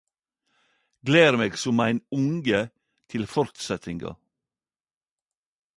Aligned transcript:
Gler 1.09 1.33
meg 1.41 1.53
som 1.63 1.81
ein 1.87 1.99
unge 2.21 2.61
til 3.13 3.29
fortsettinga. 3.37 4.11